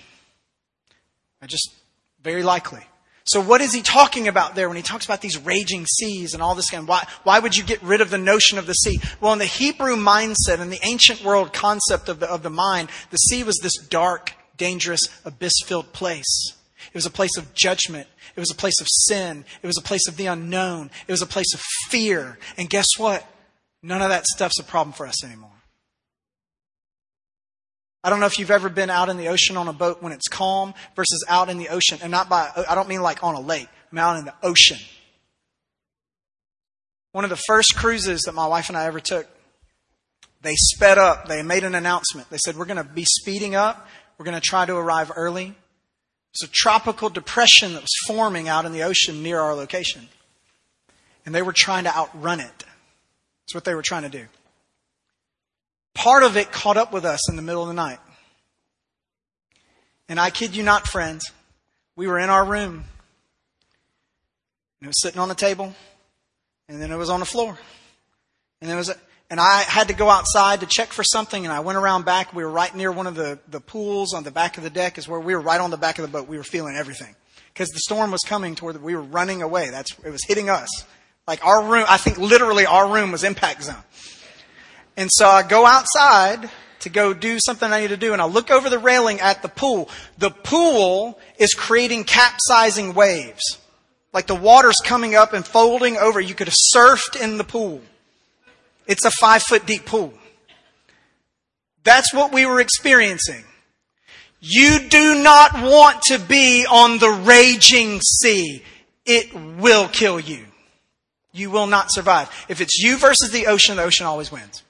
[1.41, 1.73] I just,
[2.21, 2.81] very likely.
[3.29, 6.41] So what is he talking about there when he talks about these raging seas and
[6.41, 6.87] all this kind?
[6.87, 8.99] Why, why would you get rid of the notion of the sea?
[9.21, 12.89] Well, in the Hebrew mindset, in the ancient world concept of the, of the mind,
[13.11, 16.55] the sea was this dark, dangerous, abyss filled place.
[16.87, 18.07] It was a place of judgment.
[18.35, 19.45] It was a place of sin.
[19.61, 20.89] It was a place of the unknown.
[21.07, 22.39] It was a place of fear.
[22.57, 23.23] And guess what?
[23.83, 25.51] None of that stuff's a problem for us anymore.
[28.03, 30.13] I don't know if you've ever been out in the ocean on a boat when
[30.13, 31.99] it's calm versus out in the ocean.
[32.01, 34.77] And not by, I don't mean like on a lake, I'm out in the ocean.
[37.11, 39.27] One of the first cruises that my wife and I ever took,
[40.41, 41.27] they sped up.
[41.27, 42.29] They made an announcement.
[42.29, 43.87] They said, We're going to be speeding up.
[44.17, 45.55] We're going to try to arrive early.
[46.31, 50.07] It's a tropical depression that was forming out in the ocean near our location.
[51.25, 52.57] And they were trying to outrun it.
[52.57, 54.27] That's what they were trying to do.
[55.93, 57.99] Part of it caught up with us in the middle of the night.
[60.07, 61.31] And I kid you not, friends,
[61.95, 62.83] we were in our room.
[64.79, 65.73] And it was sitting on the table,
[66.67, 67.57] and then it was on the floor.
[68.61, 68.95] And there was a,
[69.29, 72.33] and I had to go outside to check for something, and I went around back.
[72.33, 74.97] We were right near one of the, the pools on the back of the deck,
[74.97, 76.27] is where we were right on the back of the boat.
[76.27, 77.15] We were feeling everything.
[77.53, 79.69] Because the storm was coming toward the, we were running away.
[79.69, 80.69] That's, it was hitting us.
[81.27, 83.75] Like our room, I think literally our room was impact zone.
[84.99, 86.49] And so I go outside
[86.81, 89.41] to go do something I need to do, and I look over the railing at
[89.41, 89.87] the pool.
[90.17, 93.59] The pool is creating capsizing waves.
[94.11, 96.19] Like the water's coming up and folding over.
[96.19, 97.79] You could have surfed in the pool.
[98.87, 100.13] It's a five foot deep pool.
[101.85, 103.45] That's what we were experiencing.
[104.41, 108.63] You do not want to be on the raging sea.
[109.05, 110.45] It will kill you.
[111.31, 112.29] You will not survive.
[112.49, 114.63] If it's you versus the ocean, the ocean always wins.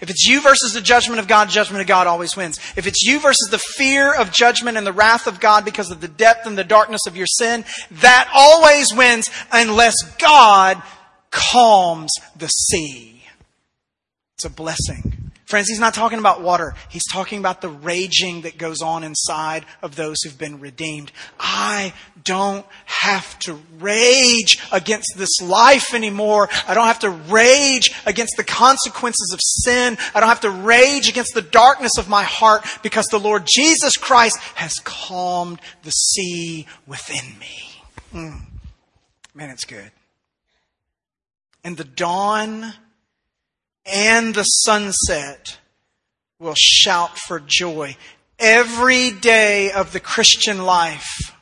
[0.00, 2.58] If it's you versus the judgment of God, judgment of God always wins.
[2.76, 6.00] If it's you versus the fear of judgment and the wrath of God because of
[6.00, 10.82] the depth and the darkness of your sin, that always wins unless God
[11.30, 13.22] calms the sea.
[14.34, 15.25] It's a blessing.
[15.46, 16.74] Friends, he's not talking about water.
[16.88, 21.12] He's talking about the raging that goes on inside of those who've been redeemed.
[21.38, 21.94] I
[22.24, 26.48] don't have to rage against this life anymore.
[26.66, 29.96] I don't have to rage against the consequences of sin.
[30.16, 33.96] I don't have to rage against the darkness of my heart because the Lord Jesus
[33.96, 37.82] Christ has calmed the sea within me.
[38.12, 38.40] Mm.
[39.32, 39.92] Man, it's good.
[41.62, 42.72] And the dawn
[43.86, 45.58] and the sunset
[46.38, 47.96] will shout for joy.
[48.38, 51.34] Every day of the Christian life,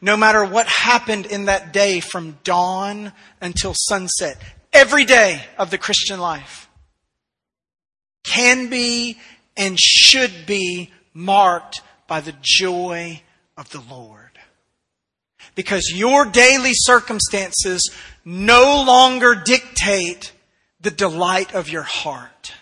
[0.00, 4.36] no matter what happened in that day from dawn until sunset,
[4.72, 6.68] every day of the Christian life
[8.24, 9.18] can be
[9.56, 13.22] and should be marked by the joy
[13.56, 14.20] of the Lord.
[15.54, 17.88] Because your daily circumstances
[18.24, 20.32] no longer dictate
[20.84, 22.52] the delight of your heart.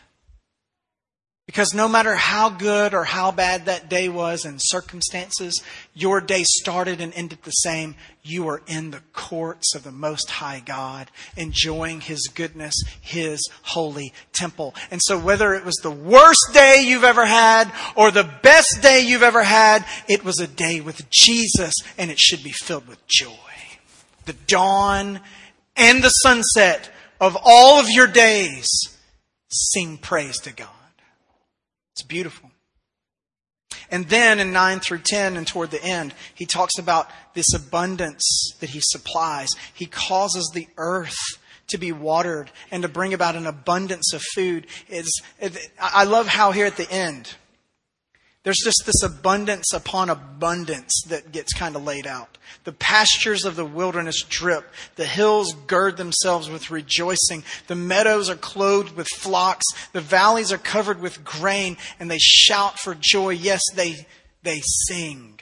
[1.44, 5.60] Because no matter how good or how bad that day was in circumstances,
[5.92, 7.96] your day started and ended the same.
[8.22, 14.14] You are in the courts of the Most High God, enjoying His goodness, His holy
[14.32, 14.74] temple.
[14.92, 19.00] And so whether it was the worst day you've ever had or the best day
[19.00, 23.04] you've ever had, it was a day with Jesus and it should be filled with
[23.08, 23.28] joy.
[24.26, 25.20] The dawn
[25.76, 26.88] and the sunset
[27.22, 28.68] of all of your days,
[29.48, 30.68] sing praise to God.
[31.92, 32.50] It's beautiful.
[33.92, 38.56] And then in 9 through 10 and toward the end, he talks about this abundance
[38.58, 39.50] that he supplies.
[39.72, 41.16] He causes the earth
[41.68, 44.66] to be watered and to bring about an abundance of food.
[44.88, 45.22] It's,
[45.78, 47.36] I love how here at the end,
[48.44, 52.38] there's just this abundance upon abundance that gets kind of laid out.
[52.64, 54.68] The pastures of the wilderness drip.
[54.96, 57.44] The hills gird themselves with rejoicing.
[57.68, 59.64] The meadows are clothed with flocks.
[59.92, 63.30] The valleys are covered with grain and they shout for joy.
[63.30, 64.06] Yes, they,
[64.42, 65.38] they sing.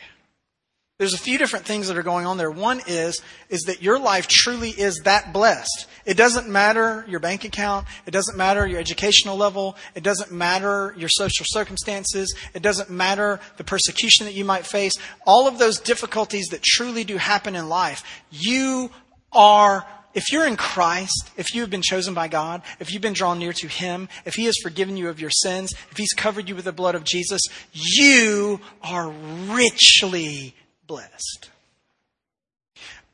[1.00, 2.50] There's a few different things that are going on there.
[2.50, 5.86] One is, is that your life truly is that blessed.
[6.04, 7.86] It doesn't matter your bank account.
[8.04, 9.78] It doesn't matter your educational level.
[9.94, 12.36] It doesn't matter your social circumstances.
[12.52, 14.92] It doesn't matter the persecution that you might face.
[15.26, 18.04] All of those difficulties that truly do happen in life.
[18.30, 18.90] You
[19.32, 23.14] are if you're in Christ, if you have been chosen by God, if you've been
[23.14, 26.46] drawn near to Him, if He has forgiven you of your sins, if He's covered
[26.46, 27.40] you with the blood of Jesus,
[27.72, 29.08] you are
[29.48, 30.54] richly
[30.90, 31.50] blessed.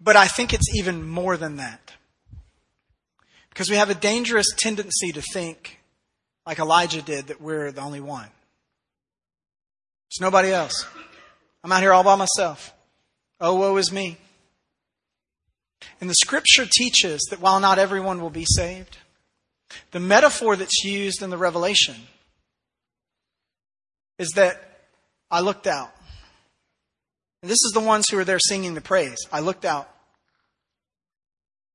[0.01, 1.93] But I think it's even more than that.
[3.51, 5.79] Because we have a dangerous tendency to think,
[6.47, 8.29] like Elijah did, that we're the only one.
[10.09, 10.87] There's nobody else.
[11.62, 12.72] I'm out here all by myself.
[13.41, 14.16] Oh, woe is me.
[16.01, 18.97] And the scripture teaches that while not everyone will be saved,
[19.91, 21.97] the metaphor that's used in the Revelation
[24.18, 24.62] is that
[25.31, 25.95] I looked out.
[27.43, 29.18] And this is the ones who are there singing the praise.
[29.32, 29.89] I looked out.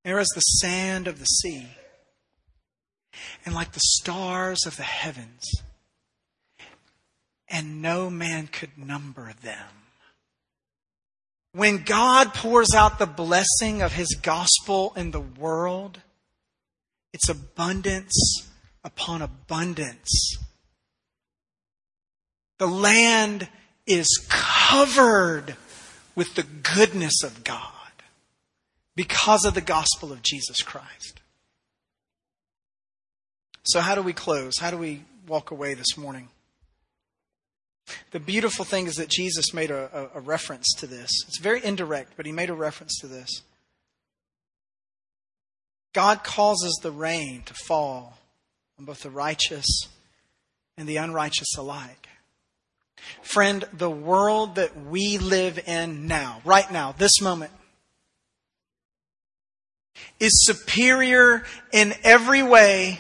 [0.04, 1.68] There was the sand of the sea,
[3.46, 5.44] and like the stars of the heavens,
[7.48, 9.68] and no man could number them.
[11.54, 16.00] When God pours out the blessing of his gospel in the world,
[17.14, 18.48] it's abundance
[18.84, 20.38] upon abundance.
[22.58, 23.50] The land
[23.86, 24.08] is
[24.72, 25.56] covered
[26.16, 27.68] with the goodness of God
[28.96, 31.20] because of the gospel of Jesus Christ.
[33.64, 34.54] So, how do we close?
[34.60, 36.30] How do we walk away this morning?
[38.12, 41.12] The beautiful thing is that Jesus made a, a, a, reference to this.
[41.28, 43.42] It's very indirect, but he made a reference to this.
[45.94, 48.18] God causes the rain to fall
[48.80, 49.68] on both the righteous
[50.78, 52.08] and the unrighteous alike.
[53.22, 57.52] Friend, the world that we live in now, right now, this moment,
[60.20, 63.00] is superior in every way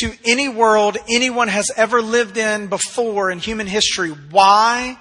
[0.00, 4.10] to any world anyone has ever lived in before in human history.
[4.10, 4.98] Why?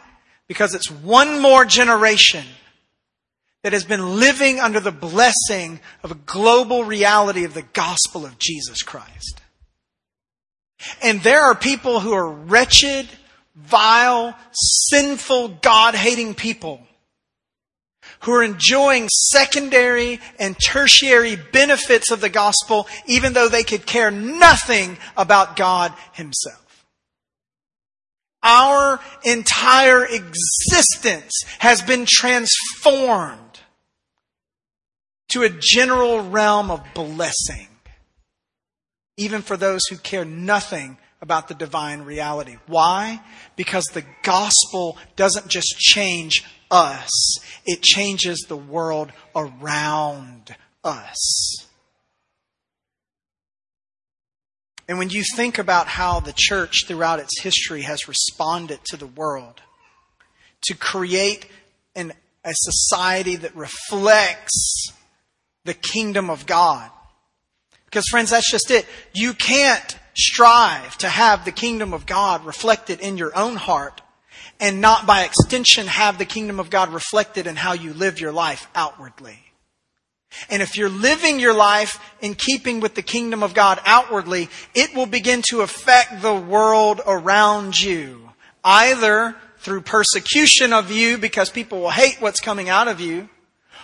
[0.47, 2.45] Because it's one more generation
[3.63, 8.39] that has been living under the blessing of a global reality of the gospel of
[8.39, 9.39] Jesus Christ.
[11.01, 13.07] And there are people who are wretched,
[13.55, 16.81] vile, sinful, God hating people
[18.21, 24.11] who are enjoying secondary and tertiary benefits of the gospel, even though they could care
[24.11, 26.85] nothing about God Himself.
[28.43, 33.59] Our entire existence has been transformed
[35.29, 37.67] to a general realm of blessing,
[39.17, 42.57] even for those who care nothing about the divine reality.
[42.67, 43.21] Why?
[43.55, 51.67] Because the gospel doesn't just change us, it changes the world around us.
[54.87, 59.07] And when you think about how the church throughout its history has responded to the
[59.07, 59.61] world
[60.63, 61.47] to create
[61.95, 62.13] an,
[62.43, 64.91] a society that reflects
[65.63, 66.89] the kingdom of God.
[67.85, 68.85] Because friends, that's just it.
[69.13, 74.01] You can't strive to have the kingdom of God reflected in your own heart
[74.59, 78.31] and not by extension have the kingdom of God reflected in how you live your
[78.31, 79.39] life outwardly.
[80.49, 84.95] And if you're living your life in keeping with the kingdom of God outwardly, it
[84.95, 88.29] will begin to affect the world around you.
[88.63, 93.29] Either through persecution of you because people will hate what's coming out of you,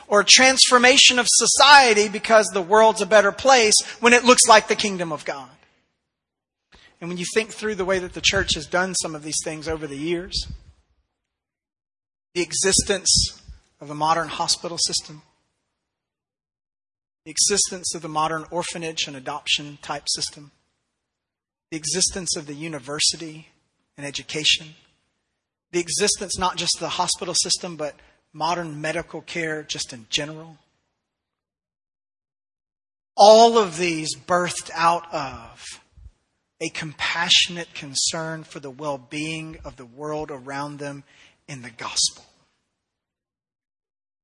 [0.08, 4.76] or transformation of society because the world's a better place when it looks like the
[4.76, 5.50] kingdom of God.
[7.00, 9.42] And when you think through the way that the church has done some of these
[9.44, 10.48] things over the years,
[12.34, 13.42] the existence
[13.80, 15.22] of the modern hospital system,
[17.26, 20.52] the existence of the modern orphanage and adoption type system,
[21.70, 23.50] the existence of the university
[23.98, 24.76] and education,
[25.72, 27.96] the existence not just of the hospital system, but
[28.34, 30.58] modern medical care just in general.
[33.16, 35.82] All of these birthed out of
[36.60, 41.04] a compassionate concern for the well being of the world around them
[41.48, 42.26] in the gospel.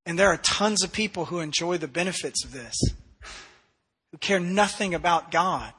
[0.05, 2.75] And there are tons of people who enjoy the benefits of this,
[4.11, 5.73] who care nothing about God.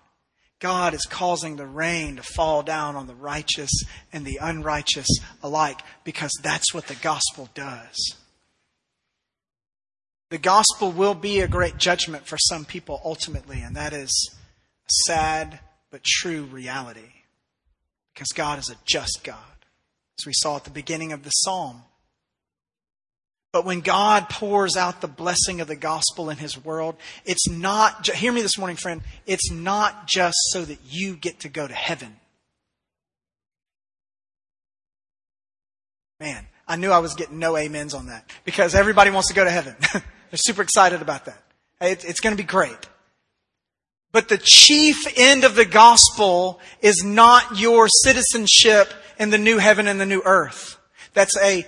[0.60, 3.70] God is causing the rain to fall down on the righteous
[4.12, 5.08] and the unrighteous
[5.42, 8.16] alike because that's what the gospel does.
[10.30, 14.34] The gospel will be a great judgment for some people ultimately, and that is
[14.88, 15.60] sad
[15.94, 17.12] but true reality
[18.12, 19.36] because God is a just God.
[20.18, 21.82] As we saw at the beginning of the psalm,
[23.52, 28.08] but when God pours out the blessing of the gospel in his world, it's not,
[28.08, 31.74] hear me this morning, friend, it's not just so that you get to go to
[31.74, 32.16] heaven.
[36.18, 39.44] Man, I knew I was getting no amens on that because everybody wants to go
[39.44, 39.76] to heaven.
[39.92, 40.02] They're
[40.34, 41.40] super excited about that.
[41.80, 42.88] It's going to be great.
[44.14, 49.88] But the chief end of the gospel is not your citizenship in the new heaven
[49.88, 50.78] and the new earth.
[51.14, 51.66] That's a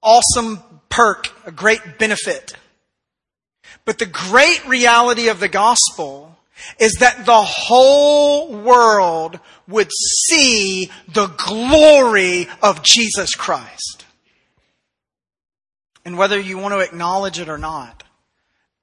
[0.00, 2.54] awesome perk, a great benefit.
[3.84, 6.38] But the great reality of the gospel
[6.78, 14.04] is that the whole world would see the glory of Jesus Christ.
[16.04, 18.01] And whether you want to acknowledge it or not,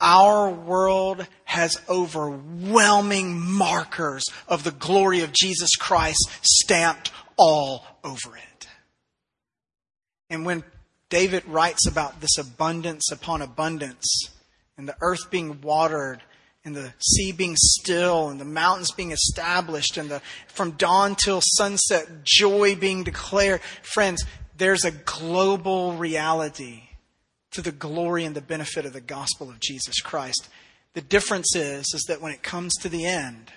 [0.02, 8.68] our world has overwhelming markers of the glory of Jesus Christ stamped all over it.
[10.30, 10.64] And when
[11.10, 14.30] David writes about this abundance upon abundance,
[14.78, 16.22] and the earth being watered,
[16.64, 21.42] and the sea being still, and the mountains being established, and the from dawn till
[21.42, 23.62] sunset, joy being declared.
[23.82, 24.24] Friends,
[24.58, 26.89] there's a global reality
[27.52, 30.50] to the glory and the benefit of the gospel of Jesus Christ.
[30.94, 33.52] The difference is, is that when it comes to the end,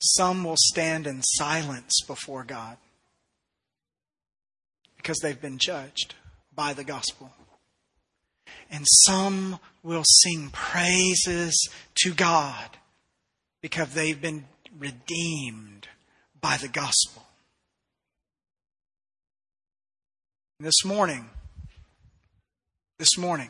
[0.00, 2.78] some will stand in silence before God
[4.96, 6.14] because they've been judged
[6.54, 7.30] by the gospel.
[8.70, 11.68] And some will sing praises
[12.02, 12.76] to God
[13.60, 14.44] because they've been
[14.78, 15.88] redeemed
[16.40, 17.24] by the gospel.
[20.58, 21.30] This morning,
[23.00, 23.48] this morning,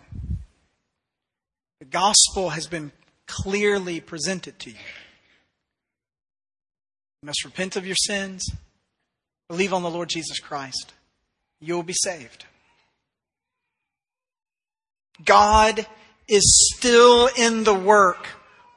[1.80, 2.92] the gospel has been
[3.26, 4.76] clearly presented to you.
[7.20, 8.48] You must repent of your sins,
[9.48, 10.92] believe on the Lord Jesus Christ.
[11.58, 12.44] You will be saved.
[15.24, 15.84] God
[16.28, 18.28] is still in the work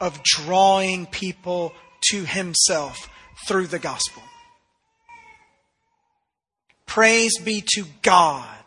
[0.01, 1.71] of drawing people
[2.09, 3.11] to himself
[3.47, 4.23] through the gospel.
[6.87, 8.62] Praise be to God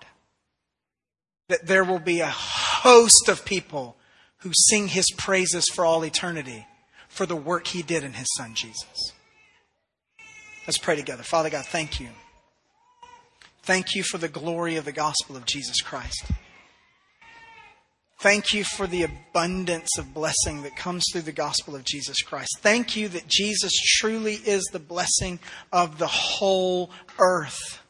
[1.49, 3.97] that there will be a host of people
[4.39, 6.67] who sing his praises for all eternity
[7.09, 9.13] for the work he did in his son Jesus.
[10.67, 11.23] Let's pray together.
[11.23, 12.09] Father God, thank you.
[13.63, 16.25] Thank you for the glory of the gospel of Jesus Christ.
[18.19, 22.59] Thank you for the abundance of blessing that comes through the gospel of Jesus Christ.
[22.61, 25.39] Thank you that Jesus truly is the blessing
[25.73, 27.81] of the whole earth.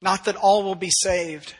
[0.00, 1.54] Not that all will be saved,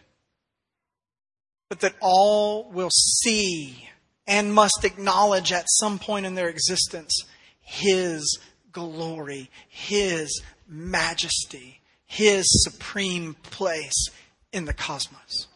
[1.72, 3.88] but that all will see
[4.26, 7.24] and must acknowledge at some point in their existence
[7.62, 8.38] His
[8.72, 14.10] glory, His majesty, His supreme place
[14.52, 15.46] in the cosmos.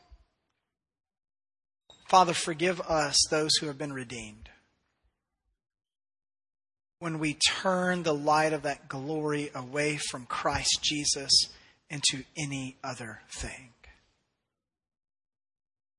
[2.08, 4.48] Father, forgive us, those who have been redeemed.
[6.98, 11.30] When we turn the light of that glory away from Christ Jesus
[11.90, 13.74] into any other thing.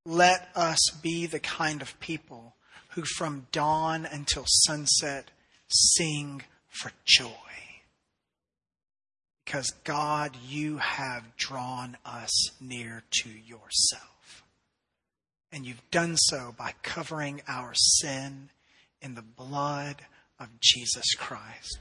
[0.09, 2.55] Let us be the kind of people
[2.91, 5.31] who from dawn until sunset
[5.67, 7.27] sing for joy.
[9.43, 12.31] Because God, you have drawn us
[12.61, 14.45] near to yourself.
[15.51, 18.47] And you've done so by covering our sin
[19.01, 19.97] in the blood
[20.39, 21.79] of Jesus Christ.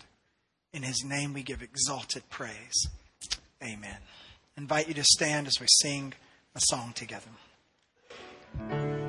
[0.72, 2.89] In his name we give exalted praise.
[3.62, 3.99] Amen.
[4.57, 6.12] I invite you to stand as we sing
[6.57, 7.31] a song together.
[8.59, 9.05] うん。